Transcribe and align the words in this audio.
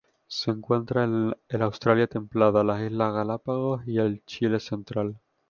Se 0.25 0.49
encuentra 0.49 1.03
en 1.03 1.35
el 1.47 1.61
Australia 1.61 2.07
templada, 2.07 2.63
las 2.63 2.81
Islas 2.81 3.13
Galápagos 3.13 3.83
y 3.85 3.99
el 3.99 4.25
Chile 4.25 4.59
central. 4.59 5.19